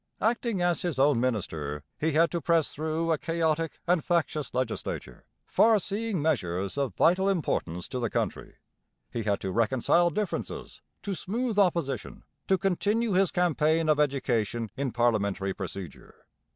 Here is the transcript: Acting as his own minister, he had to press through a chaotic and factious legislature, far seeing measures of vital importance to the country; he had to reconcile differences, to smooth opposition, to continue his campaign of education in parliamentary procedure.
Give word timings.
Acting 0.19 0.63
as 0.63 0.81
his 0.81 0.97
own 0.97 1.19
minister, 1.19 1.83
he 1.99 2.13
had 2.13 2.31
to 2.31 2.41
press 2.41 2.73
through 2.73 3.11
a 3.11 3.19
chaotic 3.19 3.79
and 3.85 4.03
factious 4.03 4.51
legislature, 4.51 5.25
far 5.45 5.77
seeing 5.77 6.19
measures 6.23 6.75
of 6.75 6.95
vital 6.95 7.29
importance 7.29 7.87
to 7.89 7.99
the 7.99 8.09
country; 8.09 8.55
he 9.11 9.21
had 9.21 9.39
to 9.41 9.51
reconcile 9.51 10.09
differences, 10.09 10.81
to 11.03 11.13
smooth 11.13 11.59
opposition, 11.59 12.23
to 12.47 12.57
continue 12.57 13.11
his 13.11 13.29
campaign 13.29 13.87
of 13.87 13.99
education 13.99 14.71
in 14.75 14.91
parliamentary 14.91 15.53
procedure. 15.53 16.25